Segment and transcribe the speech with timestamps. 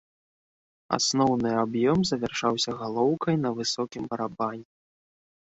[0.97, 4.67] Асноўны аб'ём завяршаўся галоўкай на высокім барабане.